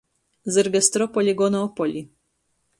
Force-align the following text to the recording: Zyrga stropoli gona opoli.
Zyrga 0.55 0.81
stropoli 0.87 1.37
gona 1.43 1.63
opoli. 1.69 2.05